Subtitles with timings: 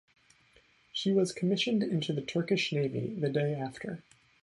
[0.91, 4.01] She was commissioned into Turkish Navy the day after.